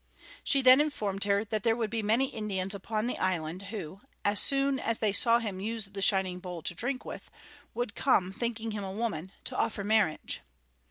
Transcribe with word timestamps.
She 0.43 0.63
then 0.63 0.81
informed 0.81 1.25
him 1.25 1.45
that 1.51 1.61
there 1.61 1.75
would 1.75 1.91
be 1.91 2.01
many 2.01 2.25
Indians 2.29 2.73
upon 2.73 3.05
the 3.05 3.19
island, 3.19 3.61
who, 3.65 4.01
as 4.25 4.39
soon 4.39 4.79
as 4.79 4.97
they 4.97 5.13
saw 5.13 5.37
him 5.37 5.59
use 5.59 5.85
the 5.89 6.01
shining 6.01 6.39
bowl 6.39 6.63
to 6.63 6.73
drink 6.73 7.05
with, 7.05 7.29
would 7.75 7.93
come 7.93 8.31
thinking 8.33 8.71
him 8.71 8.83
a 8.83 8.91
woman, 8.91 9.31
to 9.43 9.55
offer 9.55 9.83
marriage. 9.83 10.41